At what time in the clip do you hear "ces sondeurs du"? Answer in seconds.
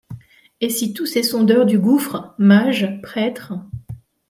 1.05-1.77